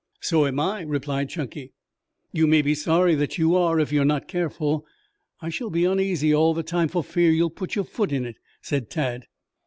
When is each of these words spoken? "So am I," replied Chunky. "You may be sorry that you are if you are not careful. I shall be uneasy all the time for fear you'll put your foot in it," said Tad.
"So 0.19 0.47
am 0.47 0.59
I," 0.59 0.81
replied 0.81 1.29
Chunky. 1.29 1.73
"You 2.33 2.47
may 2.47 2.63
be 2.63 2.73
sorry 2.73 3.13
that 3.13 3.37
you 3.37 3.55
are 3.55 3.79
if 3.79 3.91
you 3.91 4.01
are 4.01 4.03
not 4.03 4.27
careful. 4.27 4.83
I 5.41 5.49
shall 5.49 5.69
be 5.69 5.85
uneasy 5.85 6.33
all 6.33 6.55
the 6.55 6.63
time 6.63 6.87
for 6.87 7.03
fear 7.03 7.29
you'll 7.29 7.51
put 7.51 7.75
your 7.75 7.85
foot 7.85 8.11
in 8.11 8.25
it," 8.25 8.37
said 8.63 8.89
Tad. 8.89 9.27